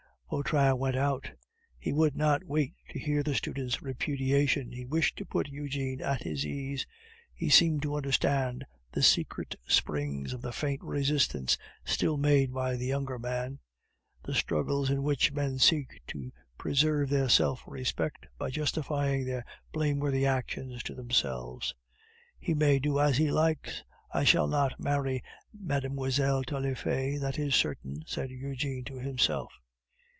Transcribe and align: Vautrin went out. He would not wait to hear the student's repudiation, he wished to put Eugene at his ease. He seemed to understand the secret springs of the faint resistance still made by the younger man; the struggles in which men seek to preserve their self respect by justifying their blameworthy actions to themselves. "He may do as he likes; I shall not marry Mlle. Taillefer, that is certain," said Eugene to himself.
Vautrin 0.33 0.77
went 0.77 0.95
out. 0.95 1.29
He 1.77 1.91
would 1.91 2.15
not 2.15 2.45
wait 2.45 2.73
to 2.91 2.99
hear 2.99 3.21
the 3.21 3.35
student's 3.35 3.81
repudiation, 3.81 4.71
he 4.71 4.85
wished 4.85 5.17
to 5.17 5.25
put 5.25 5.49
Eugene 5.49 5.99
at 5.99 6.23
his 6.23 6.45
ease. 6.45 6.87
He 7.33 7.49
seemed 7.49 7.81
to 7.81 7.95
understand 7.97 8.63
the 8.93 9.03
secret 9.03 9.57
springs 9.67 10.31
of 10.31 10.41
the 10.41 10.53
faint 10.53 10.81
resistance 10.83 11.57
still 11.83 12.15
made 12.15 12.53
by 12.53 12.77
the 12.77 12.85
younger 12.85 13.19
man; 13.19 13.59
the 14.23 14.33
struggles 14.33 14.89
in 14.89 15.03
which 15.03 15.33
men 15.33 15.59
seek 15.59 15.99
to 16.07 16.31
preserve 16.57 17.09
their 17.09 17.27
self 17.27 17.61
respect 17.67 18.25
by 18.37 18.49
justifying 18.51 19.25
their 19.25 19.43
blameworthy 19.73 20.25
actions 20.25 20.81
to 20.83 20.95
themselves. 20.95 21.75
"He 22.39 22.53
may 22.53 22.79
do 22.79 23.01
as 23.01 23.17
he 23.17 23.29
likes; 23.29 23.83
I 24.13 24.23
shall 24.23 24.47
not 24.47 24.79
marry 24.79 25.21
Mlle. 25.53 25.81
Taillefer, 26.45 27.19
that 27.19 27.37
is 27.37 27.53
certain," 27.53 28.03
said 28.07 28.29
Eugene 28.29 28.85
to 28.85 28.95
himself. 28.97 29.51